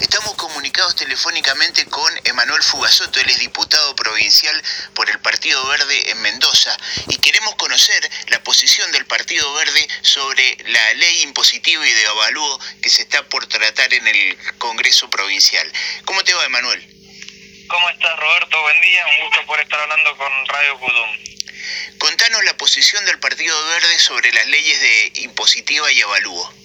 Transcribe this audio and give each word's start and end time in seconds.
Estamos 0.00 0.34
comunicados 0.34 0.96
telefónicamente 0.96 1.84
con 1.86 2.10
Emanuel 2.24 2.62
Fugasoto, 2.62 3.20
él 3.20 3.30
es 3.30 3.38
diputado 3.38 3.94
provincial 3.96 4.62
por 4.94 5.08
el 5.10 5.18
Partido 5.20 5.64
Verde 5.66 6.10
en 6.10 6.22
Mendoza 6.22 6.76
y 7.08 7.16
queremos 7.18 7.54
conocer 7.56 8.10
la 8.28 8.42
posición 8.42 8.90
del 8.92 9.06
Partido 9.06 9.52
Verde 9.54 9.88
sobre 10.02 10.56
la 10.66 10.94
ley 10.94 11.22
impositiva 11.22 11.86
y 11.86 11.92
de 11.92 12.06
avalúo 12.06 12.60
que 12.82 12.88
se 12.88 13.02
está 13.02 13.22
por 13.28 13.46
tratar 13.46 13.92
en 13.92 14.06
el 14.06 14.36
Congreso 14.58 15.10
Provincial. 15.10 15.70
¿Cómo 16.04 16.22
te 16.24 16.34
va, 16.34 16.44
Emanuel? 16.44 16.86
¿Cómo 17.68 17.90
estás, 17.90 18.18
Roberto? 18.18 18.60
Buen 18.60 18.80
día, 18.80 19.06
un 19.06 19.26
gusto 19.26 19.46
por 19.46 19.60
estar 19.60 19.80
hablando 19.80 20.16
con 20.16 20.46
Radio 20.46 20.78
Cudum. 20.78 21.32
Contanos 21.98 22.44
la 22.44 22.56
posición 22.56 23.04
del 23.06 23.18
Partido 23.18 23.66
Verde 23.66 23.98
sobre 23.98 24.32
las 24.32 24.46
leyes 24.46 24.80
de 24.80 25.12
impositiva 25.22 25.90
y 25.92 26.00
avalúo. 26.02 26.61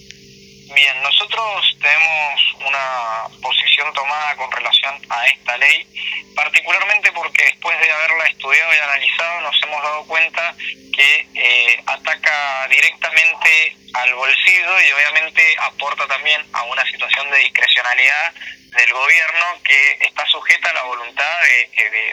Bien, 0.77 1.01
nosotros 1.01 1.75
tenemos 1.81 2.53
una 2.59 3.27
posición 3.41 3.91
tomada 3.93 4.35
con 4.35 4.51
relación 4.51 4.93
a 5.09 5.25
esta 5.25 5.57
ley, 5.57 5.87
particularmente 6.35 7.11
porque 7.13 7.45
después 7.45 7.79
de 7.79 7.91
haberla 7.91 8.25
estudiado 8.27 8.75
y 8.75 8.77
analizado 8.77 9.41
nos 9.41 9.63
hemos 9.63 9.81
dado 9.81 10.05
cuenta 10.05 10.53
que 10.93 11.27
eh, 11.33 11.83
ataca 11.83 12.67
directamente 12.67 13.75
al 13.95 14.13
bolsillo 14.13 14.79
y 14.81 14.91
obviamente 14.91 15.55
aporta 15.61 16.05
también 16.05 16.45
a 16.53 16.61
una 16.65 16.85
situación 16.85 17.27
de 17.31 17.39
discrecionalidad 17.39 18.35
del 18.77 18.93
gobierno 18.93 19.59
que 19.63 19.97
está 20.01 20.27
sujeta 20.27 20.69
a 20.69 20.73
la 20.73 20.83
voluntad 20.83 21.41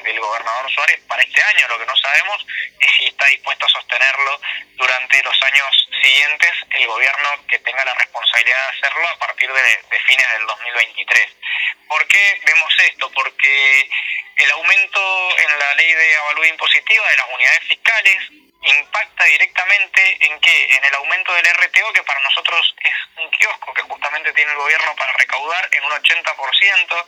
del 0.05 0.21
gobernador 0.21 0.73
Suárez 0.73 1.01
para 1.07 1.23
este 1.23 1.43
año. 1.43 1.69
Lo 1.69 1.79
que 1.79 1.87
no 1.87 1.97
sabemos 1.97 2.47
es 2.81 2.91
si 2.97 3.05
está 3.05 3.27
dispuesto 3.27 3.67
a 3.67 3.69
sostenerlo 3.69 4.41
durante 4.77 5.23
los 5.23 5.43
años 5.43 5.84
siguientes 6.05 6.53
el 6.71 6.87
gobierno 6.87 7.47
que 7.49 7.59
tenga 7.61 7.85
la 7.85 7.95
responsabilidad 7.95 8.59
de 8.59 8.77
hacerlo 8.77 9.09
a 9.09 9.19
partir 9.19 9.51
de, 9.51 10.01
fines 10.07 10.33
del 10.33 10.47
2023. 10.47 11.29
¿Por 11.89 12.07
qué 12.09 12.41
vemos 12.45 12.75
esto? 12.79 13.11
Porque 13.13 13.91
el 14.37 14.51
aumento 14.53 15.39
en 15.39 15.59
la 15.59 15.75
ley 15.75 15.95
de 15.95 16.17
avalúo 16.17 16.45
impositiva 16.45 17.09
de 17.09 17.17
las 17.17 17.27
unidades 17.33 17.65
fiscales 17.69 18.19
impacta 18.63 19.25
directamente 19.25 20.27
en 20.27 20.41
qué? 20.41 20.77
En 20.77 20.85
el 20.85 20.95
aumento 20.95 21.33
del 21.35 21.47
RTO, 21.47 21.93
que 21.93 22.03
para 22.03 22.21
nosotros 22.21 22.75
es 22.81 22.95
un 23.17 23.31
kiosco 23.31 23.54
tiene 24.35 24.53
el 24.53 24.59
gobierno 24.59 24.95
para 24.97 25.13
recaudar 25.15 25.69
en 25.73 25.85
un 25.85 25.93
80%. 25.93 27.07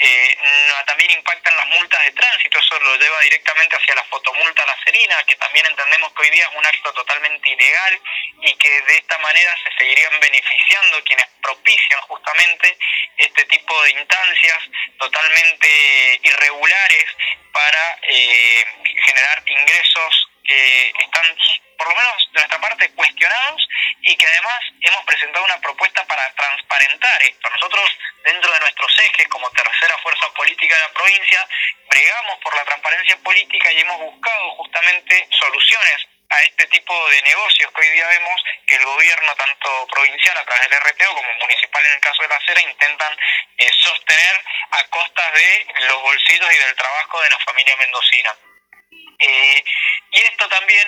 Eh, 0.00 0.38
también 0.86 1.10
impacta 1.10 1.50
en 1.50 1.56
las 1.56 1.66
multas 1.66 2.04
de 2.04 2.12
tránsito, 2.12 2.58
eso 2.58 2.80
lo 2.80 2.96
lleva 2.96 3.20
directamente 3.20 3.76
hacia 3.76 3.94
la 3.94 4.04
fotomulta 4.04 4.64
La 4.64 4.76
Serina, 4.84 5.22
que 5.24 5.36
también 5.36 5.66
entendemos 5.66 6.12
que 6.12 6.22
hoy 6.22 6.30
día 6.30 6.46
es 6.46 6.56
un 6.56 6.66
acto 6.66 6.92
totalmente 6.92 7.50
ilegal 7.50 8.00
y 8.40 8.54
que 8.54 8.80
de 8.82 8.96
esta 8.96 9.18
manera 9.18 9.54
se 9.62 9.76
seguirían 9.78 10.18
beneficiando 10.20 11.04
quienes 11.04 11.26
propician 11.42 12.00
justamente 12.02 12.78
este 13.16 13.44
tipo 13.46 13.82
de 13.82 13.90
instancias 13.90 14.58
totalmente 14.98 16.20
irregulares 16.22 17.04
para 17.52 17.98
eh, 18.02 18.64
generar 19.04 19.42
ingresos 19.46 20.28
que 20.44 20.92
están, 20.98 21.36
que 24.18 24.26
además 24.26 24.58
hemos 24.82 25.04
presentado 25.04 25.44
una 25.44 25.60
propuesta 25.60 26.04
para 26.06 26.30
transparentar 26.34 27.22
esto. 27.22 27.48
Nosotros, 27.50 27.90
dentro 28.24 28.52
de 28.52 28.60
nuestros 28.60 28.98
ejes 28.98 29.28
como 29.28 29.48
tercera 29.50 29.96
fuerza 29.98 30.28
política 30.34 30.74
de 30.74 30.80
la 30.80 30.92
provincia, 30.92 31.48
bregamos 31.88 32.38
por 32.40 32.56
la 32.56 32.64
transparencia 32.64 33.16
política 33.18 33.72
y 33.72 33.80
hemos 33.80 33.98
buscado 33.98 34.50
justamente 34.56 35.28
soluciones 35.30 36.06
a 36.30 36.38
este 36.40 36.66
tipo 36.66 37.10
de 37.10 37.22
negocios 37.22 37.72
que 37.72 37.80
hoy 37.80 37.90
día 37.90 38.06
vemos 38.06 38.42
que 38.66 38.74
el 38.76 38.84
gobierno, 38.84 39.34
tanto 39.34 39.86
provincial 39.86 40.36
a 40.36 40.44
través 40.44 40.68
del 40.68 40.80
RTO 40.80 41.14
como 41.14 41.32
municipal 41.40 41.86
en 41.86 41.92
el 41.92 42.00
caso 42.00 42.22
de 42.22 42.28
la 42.28 42.36
acera, 42.36 42.60
intentan 42.62 43.16
eh, 43.56 43.70
sostener 43.78 44.44
a 44.72 44.84
costas 44.88 45.32
de 45.32 45.66
los 45.86 46.02
bolsillos 46.02 46.52
y 46.52 46.58
del 46.58 46.74
trabajo 46.74 47.20
de 47.22 47.30
la 47.30 47.38
familia 47.38 47.76
mendocina. 47.76 48.34
Eh, 49.20 49.64
y 50.10 50.18
esto 50.18 50.48
también 50.48 50.86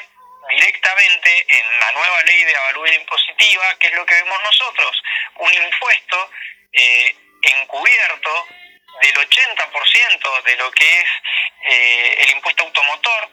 directamente 0.51 1.47
en 1.49 1.81
la 1.81 1.93
nueva 1.93 2.23
ley 2.23 2.45
de 2.45 2.57
avalúo 2.57 2.87
impositiva, 2.87 3.79
que 3.79 3.87
es 3.87 3.95
lo 3.95 4.05
que 4.05 4.15
vemos 4.15 4.43
nosotros, 4.43 5.03
un 5.37 5.55
impuesto 5.55 6.31
eh, 6.73 7.17
encubierto 7.43 8.47
del 9.01 9.15
80% 9.15 10.43
de 10.43 10.57
lo 10.57 10.71
que 10.73 10.99
es 10.99 11.07
eh, 11.69 12.17
el 12.25 12.31
impuesto 12.33 12.65
automotor, 12.65 13.31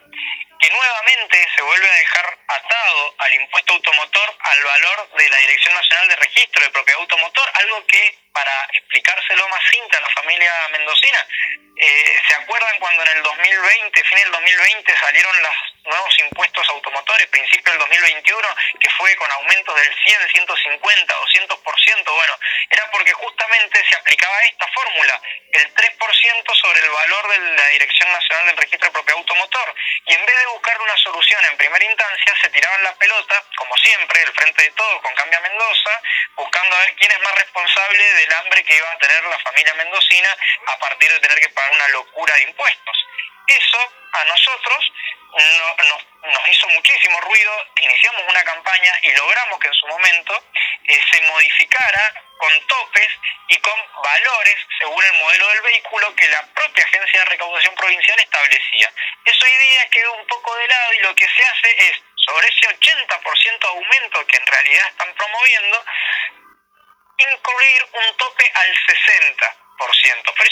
que 0.60 0.70
nuevamente 0.70 1.48
se 1.56 1.62
vuelve 1.62 1.88
a 1.88 2.00
dejar 2.00 2.38
atado 2.48 3.16
al 3.20 3.34
impuesto 3.34 3.74
automotor 3.74 4.38
al 4.40 4.64
valor 4.64 5.10
de 5.18 5.30
la 5.30 5.38
Dirección 5.38 5.74
Nacional 5.76 6.08
de 6.08 6.16
Registro 6.16 6.64
de 6.64 6.72
Propiedad 6.72 7.02
Automotor, 7.02 7.52
algo 7.54 7.86
que, 7.88 8.18
para 8.34 8.68
explicárselo 8.74 9.48
más 9.50 9.62
simple 9.72 9.98
a 9.98 10.02
la 10.02 10.10
familia 10.10 10.54
mendocina, 10.72 11.28
eh, 11.80 12.20
¿se 12.28 12.36
acuerdan 12.36 12.74
cuando 12.80 13.04
en 13.04 13.18
el 13.18 13.24
2020, 13.24 14.04
fin 14.04 14.20
del 14.20 14.32
2020, 14.32 14.98
salieron 14.98 15.44
los 15.44 15.56
nuevos 15.86 16.20
impuestos 16.20 16.70
automotores, 16.70 17.28
principio 17.28 17.67
del 17.67 17.67
2021, 17.88 18.48
que 18.80 18.90
fue 18.92 19.16
con 19.16 19.32
aumentos 19.32 19.76
del 19.76 19.96
100, 20.06 20.30
150, 20.30 21.16
200%? 21.16 22.16
Bueno, 22.16 22.40
era 22.70 22.92
porque 22.92 23.14
justamente 23.14 23.84
se 23.90 23.96
aplicaba 23.96 24.42
esta 24.42 24.68
fórmula, 24.68 25.22
el 25.54 25.74
3% 25.74 26.56
sobre 26.56 26.80
el 26.80 26.90
valor 26.90 27.28
de 27.30 27.40
la 27.56 27.68
Dirección 27.70 28.12
Nacional 28.12 28.46
del 28.48 28.58
Registro 28.58 28.88
de 28.88 28.94
Propiedad 28.94 29.20
Automotor, 29.20 29.76
y 30.06 30.14
en 30.14 30.26
vez 30.26 30.38
de 30.38 30.46
buscar 30.48 30.82
una 30.82 30.98
solución 30.98 31.46
en 31.46 31.58
primera 31.58 31.86
instancia, 31.86 32.34
se 32.42 32.50
tiraban 32.50 32.84
la 32.84 32.96
pelota, 32.96 33.44
como 33.56 33.76
siempre, 33.78 34.22
el 34.24 34.34
frente 34.34 34.64
de 34.64 34.72
todo, 34.72 35.02
con 35.02 35.16
Cambia 35.16 35.40
Mendoza, 35.40 36.02
buscando 36.36 36.76
a 36.76 36.80
ver 36.80 36.96
quién 36.96 37.12
es 37.12 37.20
más 37.22 37.36
responsable 37.36 38.14
del 38.14 38.34
hambre 38.34 38.64
que 38.64 38.76
iba 38.76 38.92
a 38.92 38.98
tener 38.98 39.24
la 39.26 39.40
familia 39.40 39.74
mendocina 39.76 40.36
a 40.68 40.80
partir 40.80 41.12
de 41.12 41.20
tener 41.20 41.40
que 41.40 41.50
pagar 41.50 41.72
una 41.74 41.88
locura 41.90 42.36
de 42.36 42.44
impuestos. 42.44 42.98
Eso 43.48 43.94
a 44.14 44.26
nosotros 44.26 44.92
no, 45.34 46.32
nos 46.32 46.48
hizo 46.50 46.68
muchísimo 46.70 47.20
ruido, 47.22 47.68
iniciamos 47.82 48.24
una 48.28 48.44
campaña 48.44 48.94
y 49.04 49.12
logramos 49.12 49.60
que 49.60 49.68
en 49.68 49.74
su 49.74 49.88
momento 49.88 50.44
eh, 50.84 51.00
se 51.12 51.22
modificara 51.22 52.14
con 52.38 52.68
topes 52.68 53.10
y 53.50 53.58
con 53.58 53.74
valores 54.04 54.56
según 54.80 55.04
el 55.04 55.14
modelo 55.14 55.48
del 55.50 55.62
vehículo 55.62 56.16
que 56.16 56.28
la 56.28 56.46
propia 56.54 56.86
Agencia 56.86 57.20
de 57.20 57.26
Recaudación 57.26 57.76
Provincial 57.76 58.20
establecía. 58.20 58.92
Eso 59.26 59.46
hoy 59.46 59.58
día 59.58 59.90
quedó 59.90 60.14
un 60.14 60.28
poco 60.28 60.56
de 60.56 60.68
lado 60.68 60.94
y 60.94 61.00
lo 61.00 61.16
que 61.16 61.28
se 61.28 61.44
hace 61.44 61.90
es, 61.90 62.02
sobre 62.16 62.48
ese 62.48 62.68
80% 62.68 63.66
aumento 63.66 64.28
que 64.28 64.38
en 64.38 64.46
realidad 64.48 64.88
están 64.90 65.14
promoviendo, 65.16 65.86
incluir 67.18 67.88
un 67.94 68.18
tope 68.18 68.52
al 68.54 68.76
60%. 68.76 70.34
Pero 70.38 70.50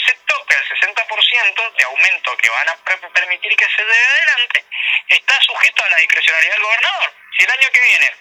al 0.56 0.68
60% 0.68 1.76
de 1.76 1.84
aumento 1.84 2.36
que 2.38 2.50
van 2.50 2.68
a 2.68 2.76
permitir 3.12 3.56
que 3.56 3.68
se 3.68 3.84
dé 3.84 4.06
adelante 4.06 4.64
está 5.08 5.40
sujeto 5.42 5.84
a 5.84 5.88
la 5.90 5.96
discrecionalidad 5.98 6.52
del 6.52 6.62
gobernador. 6.62 7.14
Si 7.36 7.44
el 7.44 7.50
año 7.50 7.68
que 7.72 7.80
viene 7.80 8.16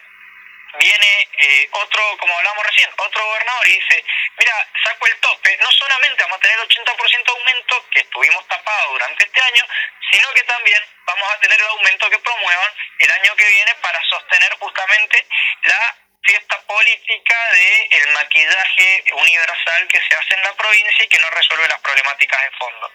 viene 0.78 1.30
eh, 1.40 1.70
otro, 1.72 2.18
como 2.18 2.38
hablamos 2.38 2.66
recién, 2.66 2.90
otro 2.98 3.26
gobernador 3.26 3.68
y 3.68 3.76
dice, 3.80 4.06
mira, 4.38 4.68
saco 4.84 5.08
el 5.08 5.18
tope, 5.20 5.58
no 5.62 5.72
solamente 5.72 6.24
vamos 6.24 6.38
a 6.38 6.42
tener 6.42 6.60
el 6.60 6.68
80% 6.68 7.24
de 7.24 7.32
aumento 7.32 7.90
que 7.92 8.00
estuvimos 8.02 8.48
tapados 8.48 8.92
durante 8.92 9.26
este 9.26 9.42
año, 9.42 9.64
sino 10.12 10.34
que 10.34 10.44
también 10.44 10.82
vamos 11.06 11.32
a 11.32 11.40
tener 11.40 11.60
el 11.60 11.68
aumento 11.68 12.10
que 12.10 12.20
promuevan 12.20 12.72
el 13.00 13.12
año 13.12 13.36
que 13.36 13.48
viene 13.48 13.74
para 13.76 14.02
sostener 14.04 14.54
justamente 14.60 15.28
la 15.64 15.98
fiesta 16.26 16.60
política 16.66 17.38
de 17.52 17.88
el 17.92 18.08
maquillaje 18.14 19.04
universal 19.14 19.88
que 19.88 20.02
se 20.08 20.16
hace 20.16 20.34
en 20.34 20.42
la 20.42 20.54
provincia 20.56 21.06
y 21.06 21.08
que 21.08 21.20
no 21.20 21.30
resuelve 21.30 21.68
las 21.68 21.80
problemáticas 21.80 22.42
de 22.42 22.58
fondo. 22.58 22.92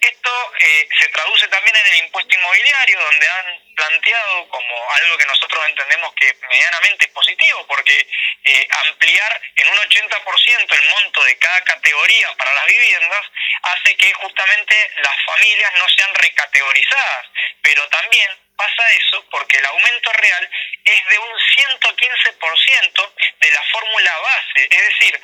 Esto 0.00 0.52
eh, 0.60 0.88
se 0.98 1.08
traduce 1.08 1.46
también 1.48 1.76
en 1.76 1.92
el 1.92 2.04
impuesto 2.04 2.34
inmobiliario, 2.34 3.00
donde 3.00 3.28
han 3.28 3.74
planteado 3.76 4.48
como 4.48 4.92
algo 4.92 5.18
que 5.18 5.26
nosotros 5.26 5.66
entendemos 5.66 6.14
que 6.14 6.34
medianamente 6.48 7.06
es 7.06 7.12
positivo, 7.12 7.66
porque 7.66 8.08
eh, 8.44 8.68
ampliar 8.86 9.42
en 9.56 9.68
un 9.68 9.76
80% 9.76 10.72
el 10.72 10.88
monto 10.88 11.22
de 11.24 11.38
cada 11.38 11.60
categoría 11.62 12.34
para 12.36 12.54
las 12.54 12.66
viviendas 12.66 13.26
hace 13.62 13.96
que 13.96 14.12
justamente 14.14 14.90
las 14.96 15.16
familias 15.24 15.72
no 15.78 15.88
sean 15.88 16.14
recategorizadas, 16.14 17.26
pero 17.62 17.86
también 17.88 18.30
pasa 18.60 18.92
eso 18.92 19.24
porque 19.30 19.56
el 19.56 19.64
aumento 19.64 20.12
real 20.12 20.50
es 20.84 21.06
de 21.06 21.18
un 21.18 21.32
115% 21.80 23.14
de 23.40 23.52
la 23.52 23.62
fórmula 23.72 24.18
base, 24.18 24.68
es 24.70 24.82
decir, 24.88 25.20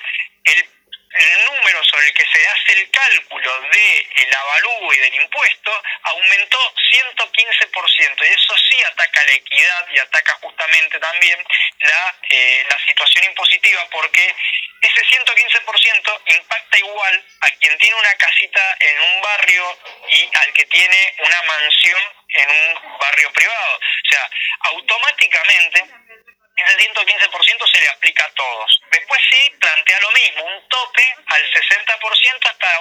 el 1.18 1.44
número 1.46 1.82
sobre 1.84 2.08
el 2.08 2.14
que 2.14 2.24
se 2.30 2.46
hace 2.48 2.72
el 2.80 2.90
cálculo 2.90 3.60
del 3.60 4.06
el 4.16 4.34
avalúo 4.34 4.92
y 4.92 4.98
del 4.98 5.14
impuesto 5.14 5.82
aumentó 6.02 6.74
115%, 6.92 8.24
y 8.24 8.32
eso 8.32 8.54
sí 8.68 8.82
ataca 8.84 9.24
la 9.24 9.32
equidad 9.32 9.86
y 9.92 9.98
ataca 9.98 10.32
justamente 10.40 10.98
también 10.98 11.42
la, 11.80 12.16
eh, 12.28 12.66
la 12.68 12.86
situación 12.86 13.24
impositiva, 13.24 13.86
porque 13.90 14.34
ese 14.82 15.00
115% 15.06 16.22
impacta 16.26 16.78
igual 16.78 17.24
a 17.40 17.50
quien 17.52 17.78
tiene 17.78 17.96
una 17.96 18.14
casita 18.16 18.76
en 18.80 19.00
un 19.00 19.20
barrio 19.22 19.78
y 20.08 20.30
al 20.36 20.52
que 20.52 20.64
tiene 20.66 21.14
una 21.18 21.42
mansión 21.42 22.02
en 22.36 22.50
un 22.50 22.98
barrio 22.98 23.32
privado. 23.32 23.76
O 23.76 24.08
sea, 24.10 24.30
automáticamente 24.72 25.84
ese 26.56 26.78
115% 26.78 27.66
se 27.70 27.80
le 27.80 27.88
aplica 27.88 28.24
a 28.24 28.32
todos. 28.32 28.80
Después 28.90 29.20
sí 29.30 29.50
plantea 29.60 30.00
lo 30.00 30.10
mismo, 30.12 30.44
un 30.44 30.68
tope 30.68 31.16
al 31.26 31.52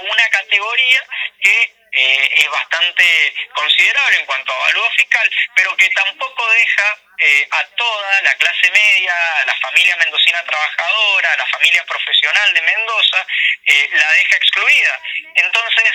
una 0.02 0.30
categoría 0.30 1.04
que 1.42 1.76
eh, 1.92 2.30
es 2.38 2.50
bastante 2.50 3.36
considerable 3.54 4.20
en 4.20 4.26
cuanto 4.26 4.54
a 4.54 4.68
valor 4.68 4.92
fiscal, 4.94 5.30
pero 5.56 5.76
que 5.78 5.90
tampoco 5.92 6.50
deja 6.52 7.00
eh, 7.20 7.48
a 7.52 7.64
toda 7.78 8.22
la 8.24 8.36
clase 8.36 8.70
media, 8.72 9.16
la 9.46 9.56
familia 9.56 9.96
mendocina 9.98 10.44
trabajadora, 10.44 11.38
la 11.38 11.46
familia 11.48 11.86
profesional 11.86 12.54
de 12.54 12.62
Mendoza, 12.62 13.26
eh, 13.66 13.90
la 13.94 14.12
deja 14.12 14.36
excluida. 14.36 15.02
Entonces 15.36 15.92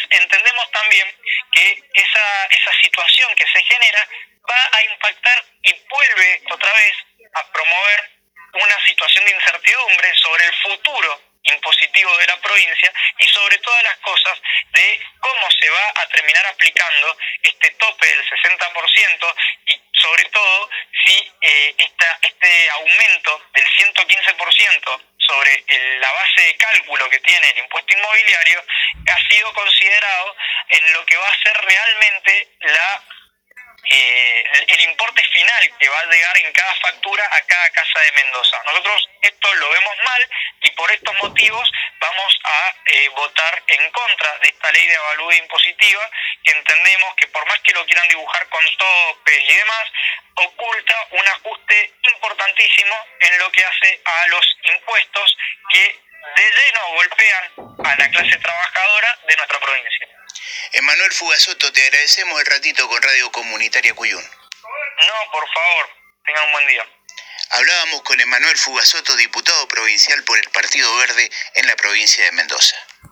que 1.52 1.82
esa, 1.94 2.46
esa 2.46 2.72
situación 2.80 3.34
que 3.36 3.46
se 3.46 3.62
genera 3.62 4.08
va 4.48 4.70
a 4.72 4.84
impactar 4.84 5.44
y 5.62 5.72
vuelve 5.88 6.42
otra 6.50 6.72
vez 6.72 6.94
a 7.34 7.52
promover 7.52 8.10
una 8.52 8.86
situación 8.86 9.24
de 9.24 9.32
incertidumbre 9.32 10.12
sobre 10.16 10.44
el 10.46 10.54
futuro 10.62 11.20
impositivo 11.44 12.16
de 12.18 12.26
la 12.26 12.36
provincia 12.40 12.92
y 13.18 13.26
sobre 13.26 13.56
todas 13.58 13.82
las 13.82 13.96
cosas 13.98 14.38
de 14.72 15.00
cómo 15.20 15.48
se 15.58 15.70
va 15.70 15.92
a 15.96 16.06
terminar 16.08 16.46
aplicando 16.46 17.16
este 17.42 17.70
tope 17.70 18.06
del 18.06 18.28
60% 18.28 19.34
y 19.66 19.80
sobre 19.92 20.24
todo 20.26 20.70
si 21.06 21.32
eh, 21.40 21.74
este 21.78 22.70
aumento 22.70 23.42
del 23.54 23.66
115% 23.66 25.02
sobre 25.30 25.64
la 26.00 26.12
base 26.12 26.42
de 26.42 26.56
cálculo 26.56 27.08
que 27.08 27.20
tiene 27.20 27.50
el 27.50 27.58
impuesto 27.58 27.96
inmobiliario 27.96 28.64
ha 29.08 29.28
sido 29.28 29.52
considerado 29.52 30.36
en 30.70 30.92
lo 30.92 31.06
que 31.06 31.16
va 31.16 31.28
a 31.28 31.42
ser 31.42 31.56
realmente 31.64 32.48
la 32.60 33.02
eh, 33.92 34.44
el 34.68 34.80
importe 34.82 35.22
final 35.22 35.70
que 35.78 35.88
va 35.88 36.00
a 36.00 36.04
llegar 36.06 36.38
en 36.38 36.52
cada 36.52 36.74
factura 36.76 37.24
a 37.32 37.40
cada 37.42 37.70
casa 37.70 38.00
de 38.00 38.12
Mendoza. 38.12 38.62
Nosotros 38.66 39.08
esto 39.22 39.54
lo 39.54 39.70
vemos 39.70 39.96
mal 40.04 40.30
y 40.60 40.70
por 40.72 40.90
estos 40.92 41.14
motivos 41.22 41.72
vamos 41.98 42.38
a 42.44 42.74
eh, 42.86 43.08
votar 43.08 43.62
en 43.66 43.90
contra 43.90 44.38
de 44.38 44.48
esta 44.48 44.70
ley 44.72 44.86
de 44.86 44.96
avalúo 44.96 45.32
impositiva 45.32 46.10
que 46.44 46.52
entendemos 46.52 47.14
que 47.16 47.26
por 47.28 47.46
más 47.46 47.58
que 47.60 47.72
lo 47.72 47.84
quieran 47.86 48.08
dibujar 48.08 48.48
con 48.48 48.64
topes 48.76 49.38
y 49.48 49.54
demás, 49.54 49.84
oculta 50.34 51.06
un 51.10 51.26
ajuste 51.26 51.92
importantísimo 52.12 52.94
en 53.20 53.38
lo 53.38 53.50
que 53.50 53.64
hace 53.64 54.00
a 54.04 54.26
los 54.28 54.56
la 58.10 58.22
clase 58.22 58.36
trabajadora 58.38 59.20
de 59.28 59.36
nuestra 59.36 59.60
provincia. 59.60 60.08
Emanuel 60.72 61.12
Fugasoto, 61.12 61.72
te 61.72 61.86
agradecemos 61.86 62.40
el 62.40 62.46
ratito 62.46 62.88
con 62.88 63.02
Radio 63.02 63.30
Comunitaria 63.30 63.94
Cuyún. 63.94 64.22
No, 64.22 65.32
por 65.32 65.48
favor, 65.52 65.90
tengan 66.24 66.46
un 66.46 66.52
buen 66.52 66.66
día. 66.66 66.86
Hablábamos 67.50 68.02
con 68.02 68.20
Emanuel 68.20 68.56
Fugasoto, 68.56 69.16
diputado 69.16 69.66
provincial 69.68 70.22
por 70.24 70.38
el 70.38 70.48
Partido 70.50 70.94
Verde 70.96 71.30
en 71.54 71.66
la 71.66 71.76
provincia 71.76 72.24
de 72.24 72.32
Mendoza. 72.32 72.76